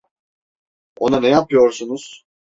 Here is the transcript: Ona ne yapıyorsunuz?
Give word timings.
Ona 0.99 1.19
ne 1.19 1.27
yapıyorsunuz? 1.27 2.25